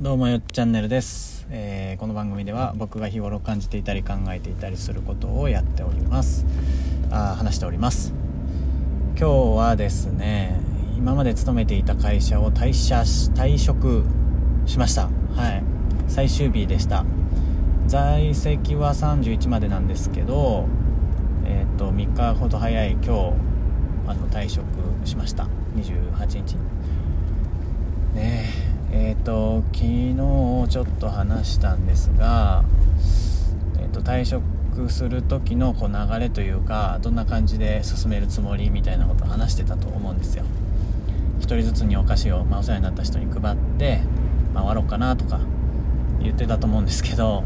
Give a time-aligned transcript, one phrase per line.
[0.00, 6.46] どうもよっチャンネルです、えーこの番組では僕が日頃感じていたり考えていたりすることをやっております。
[7.10, 8.14] あ話しております。
[9.18, 10.60] 今日はですね
[10.96, 14.04] 今まで勤めていた会社を退社し退職
[14.66, 15.08] しました。
[15.34, 15.64] はい。
[16.06, 17.04] 最終日でした。
[17.88, 20.68] 在籍は31までなんですけど
[21.44, 23.10] えっ、と3日ほど早い今日
[24.06, 24.64] あの退職
[25.04, 25.48] しました。
[25.74, 26.56] 28日
[29.72, 30.16] 昨日
[30.68, 32.64] ちょっと話したんですが、
[33.78, 40.44] えー、と退職する時のこう流れというかどんな感じで進めるつもりみたいなことを話してたと思うんですよ。
[41.40, 44.00] 1人ずつにお菓子を、まあ、お世話になった人に配って
[44.54, 45.40] 回ろうかなとか
[46.20, 47.44] 言ってたと思うんですけど、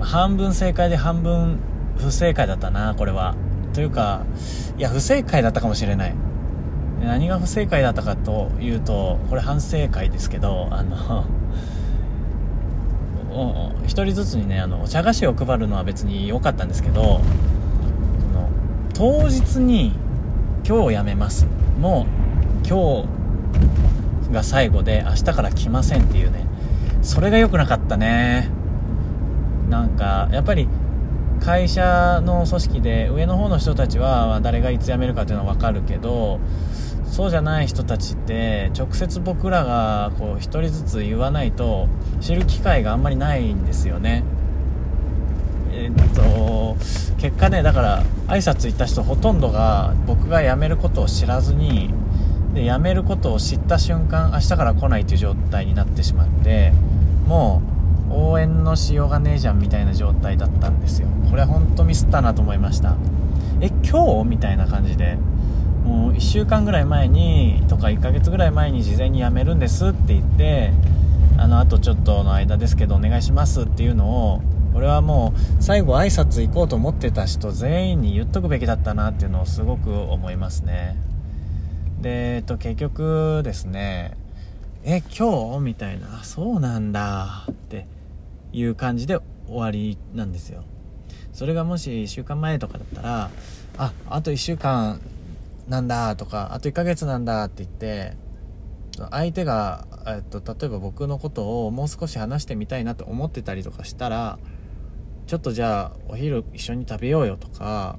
[0.00, 1.58] 半分正解で半分
[1.96, 3.34] 不正解だったなこれは。
[3.74, 4.24] というか
[4.76, 6.14] いや不正解だったかもしれない。
[7.02, 11.24] 何が不正解だったかというとこれ反省会ですけどあの
[13.30, 17.20] お一人ずつにねあのお茶菓子を配るのは別に良かったんですけどその
[18.94, 19.92] 当日に
[20.68, 21.46] 「今日辞めます」
[21.80, 22.06] も
[22.64, 23.04] う今
[24.28, 26.48] 日が最後で明日から来ませんっていうね。
[27.02, 28.50] それが良くなかったね。
[29.70, 30.68] なんかやっぱり
[31.38, 36.40] 会社の組織で上の方の人たちは誰がいつ辞めるかっていうのは分かるけど
[37.06, 41.88] そうじゃない人たちって直接僕らがこう1人ずつ言わないと
[42.20, 44.24] 知る機会があんまりないんですよね。
[45.72, 46.76] えっと
[47.18, 51.92] 結果ねだから挨拶行った人ほとんどが僕が辞めることを知らずに
[52.54, 56.72] で辞めることを知った瞬間明日から来ないという状態になってしまって
[57.26, 57.77] もう
[58.10, 61.08] 応援のしようがねえじゃんみたいな状態だったんですよ。
[61.30, 62.96] これは本当ミスったなと思いました。
[63.60, 65.18] え今日みたいな感じで
[65.84, 70.72] もう1週間ぐらい前にとか1ヶ月ぐらい前に事前に辞めるんですって言って
[71.36, 74.42] あのあとちょっとの間ですけどお願いしますっていうのを
[74.74, 80.96] 俺はもう最後挨拶行こうと思ってた人全員に言っとくべきだったなっていうのをすごく思いますね。
[82.00, 84.16] で、えっと、結局ですね
[84.84, 85.60] え今日？
[85.60, 86.22] みたいな。
[86.22, 87.46] そうなんだ。
[87.50, 87.86] って。
[88.52, 90.64] いう感じで終わりなんですよ。
[91.32, 93.30] それがもし1週間前とかだったら
[93.76, 95.00] ああと1週間
[95.68, 98.16] なんだとかあと1ヶ月なんだって言って
[99.10, 104.38] 相手が、えっと、例えば僕のことをもう少し話してみたいなと思ってたりとかしたら
[105.26, 107.98] ちょっとじゃあお昼一緒に食べようよとか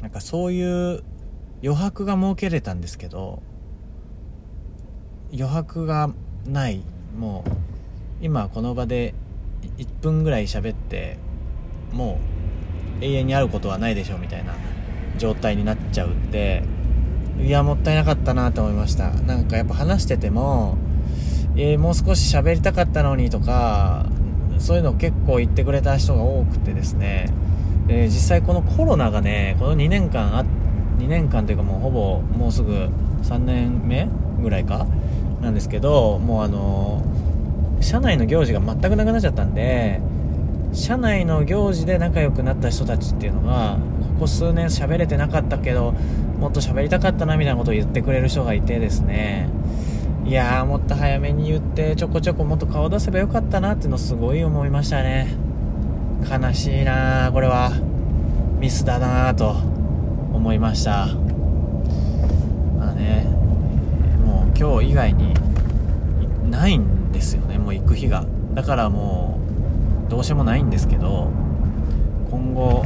[0.00, 1.02] なんかそういう
[1.62, 3.42] 余白が設けれたんですけど
[5.32, 6.10] 余白が
[6.46, 6.82] ない。
[7.18, 7.50] もう
[8.20, 9.14] 今この場で
[9.78, 11.18] 1分ぐらい喋って
[11.92, 12.18] も
[13.00, 14.54] う永遠に会うことはないでしょうみたいな
[15.18, 16.62] 状態になっちゃうって
[17.40, 19.10] いやもったいなかったなと思いました。
[19.10, 20.78] なんかやっぱ話してても
[21.56, 24.06] えーもう少し喋りたかったのにとか
[24.58, 27.32] そういうのを結構言ってくれた人が多くてですね。
[27.86, 30.44] で実際このコロナがねこの2年間あ
[30.98, 32.88] 2年間というかもうほぼもうすぐ
[33.22, 34.08] 3年目
[34.40, 34.86] ぐらいか
[35.40, 37.02] なんですけどもうあの
[37.80, 40.00] 社内の行事が全くなくなっちゃったんで
[40.72, 43.78] 社内の行事で仲良くなった人たちっていうのが
[44.14, 45.94] ここ数年喋れてなかったけど
[46.38, 49.48] もっと喋りたかったなみたいなことを言ってくれる人がいてですね。
[50.26, 55.28] いやーもっと早めに言ってちょこちょこもっと顔出せばよかったなっていうのすごい思いましたね。
[56.28, 57.70] 悲しいなーこれは。
[58.58, 59.50] ミスだなーと
[60.32, 61.06] 思いました。
[62.78, 63.24] まあね
[64.24, 65.34] もう今日以外に
[66.50, 67.58] ないんでですよね。
[67.58, 68.24] もう行く日が。
[68.54, 69.38] だからも
[70.06, 71.30] うどうしようもないんですけど
[72.30, 72.84] 今後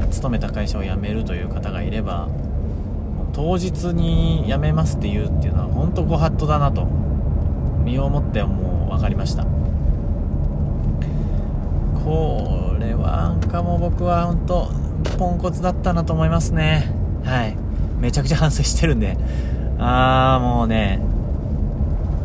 [0.00, 2.28] えー勤めた会社を辞めるという方がいれば
[3.32, 6.86] 当日に辞めますって言うっていうのは本当ご法度だなと
[7.84, 9.44] 身をもってもう分かりました。
[12.04, 14.70] これはなんかもう僕は本当
[15.18, 16.92] ポンコツだったなと思いますね。
[17.24, 17.56] はい。
[18.00, 19.16] めちゃくちゃ反省してるんで。
[19.78, 21.00] ああもうね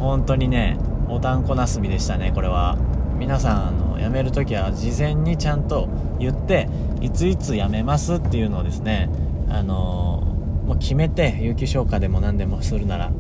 [0.04, 0.78] 本当にね
[1.10, 2.78] おたんこなすみでしたねこれは。
[3.18, 5.88] 皆さんあの辞める時は事前にちゃんと
[6.20, 6.68] 言って
[7.00, 9.10] いついつ辞めますっていうのをですね
[9.50, 10.34] あのー
[10.64, 13.12] もう決めて有給消化でも何でもするなら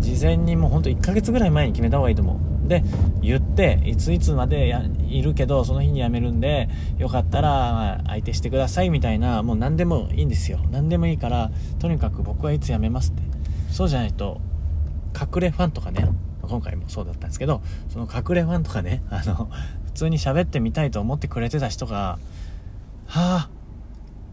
[0.00, 2.34] 事前にもうほんと1ヶ月ぐらい前に決めた方がいいと思
[2.64, 2.68] う。
[2.68, 2.82] で
[3.22, 6.68] 言っていついつまでやいるけどその日に辞めるんで
[6.98, 10.58] よかったら相手してくださいみたいなもう何でもいいんですよ。
[10.70, 13.22] 何でもいいからとにかく僕はいつ辞めますって。
[13.70, 14.40] そうじゃないと
[15.14, 16.08] 隠れファンとかね
[16.46, 19.48] 今回もそうだったんですけどその隠れファンとかね あの
[19.86, 22.18] 普通に喋ってみたいと思ってくれてた人が
[23.06, 23.50] はあ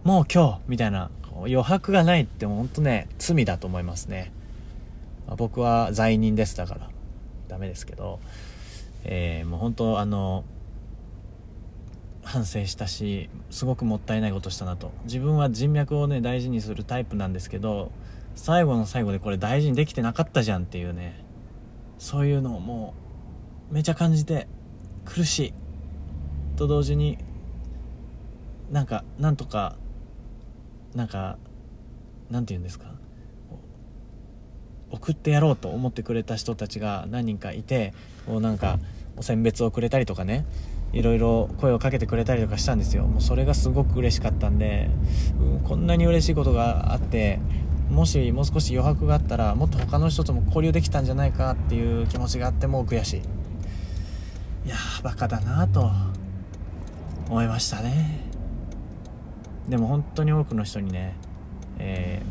[0.03, 1.09] もう今日みたいな
[1.41, 4.31] 余白がないって本当ね罪だと思いますね。
[5.27, 6.89] まあ僕は罪人ですだから
[7.47, 8.19] ダメですけど、
[9.03, 10.43] えー、もう本当あの
[12.23, 14.91] 反省したしすごくもったいないことしたなと。
[15.05, 17.91] 自分は人脈をね大事にするタイプなんですけど
[18.35, 21.23] 最後の最後でこれ大事にできてなかったじゃんっていうね
[22.03, 22.93] そういうのをも
[23.71, 24.45] うめちゃ感じて
[25.05, 25.53] 苦しい
[26.57, 27.17] と同時に
[28.69, 29.77] なんかなんとか
[30.93, 31.37] なんか
[32.29, 32.87] なんて言うんですか？
[34.91, 37.93] 送ってやろうと思ってくれた人たちが何人かいて
[38.25, 38.79] こうなんか
[39.15, 40.45] お選別をくれたりとかね。
[40.91, 43.05] いろいろ声をかけてくれたりとかしたんですよ。
[43.05, 44.89] もうそれがすごく嬉しかったんで、
[45.39, 47.39] うん、こんなに嬉しいことがあって
[47.93, 53.21] もしもう少し余白があったらもっと他の人とも交流できたんじゃないかっていう気持ちがあっても悔しい。
[54.65, 55.91] いやーバカだなと
[57.29, 58.19] 思いましたね。
[59.69, 61.15] でも本当に多くの人にね、
[61.79, 62.21] え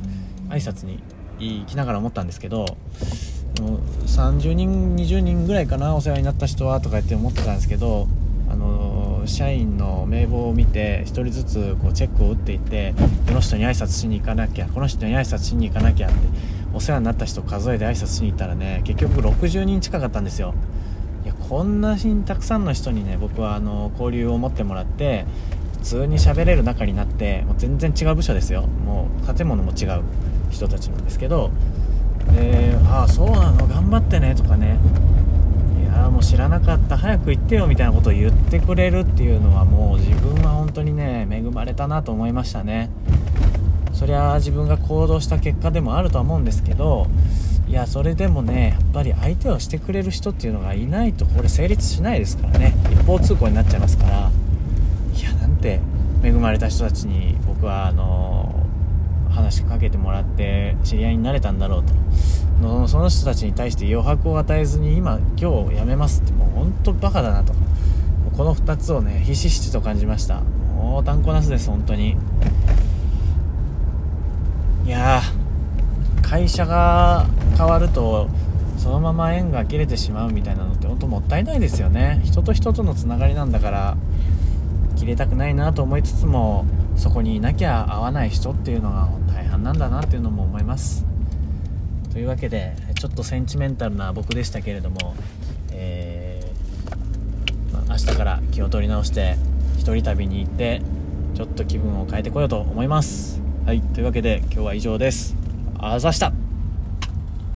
[0.49, 1.03] ー、挨拶に
[1.39, 2.67] 行きながら思ったんですけど
[3.61, 8.07] も30人20人ぐらいかなお世話になった人はとか言って思ってたんですけど
[8.53, 12.95] あの社員の名簿を見て1人ずつこうチェックを打っていって
[13.27, 16.17] この人に挨拶しに行かなきゃこの人に挨拶しに行かなきゃって
[16.75, 20.55] お世話になった人数えて挨拶しに行ったらね結局60人近かったんですよ。
[21.25, 25.25] いやこんなにたくさんの人にね僕はあの交流を持ってもらって
[25.79, 28.63] 普通に喋れる仲になってもう全然違う部署ですよ。
[28.63, 30.03] もう建物も違う
[30.51, 31.51] 人たちなんですけど
[32.35, 34.79] で「ああそうなの頑張ってね」とかね
[35.95, 42.91] ああもう知らなかった早く言ってよみたいなことを言ってくれるっていうのはもう自分は本当にね恵まれたなと思いましたね。
[43.93, 47.09] そりゃ自分が行動した結果でもあるとは思うんですけど
[47.67, 52.73] いやそれでもねやっぱり相手をしてくれる人っていうのがいないとこれ成立しないですからね。
[52.93, 54.31] 一方通行になっちゃいますから。
[55.17, 55.81] いやなんて
[56.23, 58.42] 恵まれた人たちに僕はあの
[59.33, 61.93] 話しかけてもらって知り合いになれたんだろうと。
[62.87, 66.33] その人たちに対して余白を与えずに今今日辞めますって。
[66.33, 67.53] もう本当バカだなと。
[68.37, 70.41] この2つをねひしひしと感じました。
[70.77, 72.17] もう断固なすです本当に。
[74.87, 75.23] いや
[76.23, 77.27] 会社が
[77.57, 78.29] 変わると
[78.79, 82.21] そのまま縁が切れてしまうみたいなのって本当もったいないですよね。
[82.25, 83.97] 人と人とのつながりなんだから
[84.97, 86.65] 切れたくないなと思いつつも
[86.97, 89.22] そこにいなきゃ会わない人っていうのが大
[89.53, 91.05] 半なんだなっていうのも思います。
[92.13, 95.15] というわけでちょっとセンチメンタルな僕でしたけれども、
[95.71, 99.37] えー、まあ、明日から気を取り直して
[99.79, 100.83] 一人旅に行って
[101.35, 103.41] ちょっと気分を変えてこようと思います。
[103.67, 105.37] はいというわけで今日は以上です。
[105.79, 106.42] あざした。